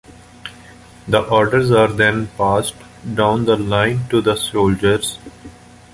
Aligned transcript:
The 1.07 1.21
orders 1.29 1.69
are 1.69 1.85
then 1.87 2.25
passed 2.35 2.73
down 3.13 3.45
the 3.45 3.55
line 3.55 4.07
to 4.09 4.19
the 4.19 4.35
soldiers. 4.35 5.19